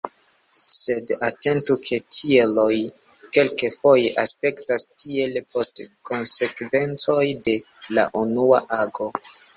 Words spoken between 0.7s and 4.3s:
Sed atentu ke tieloj kelkfoje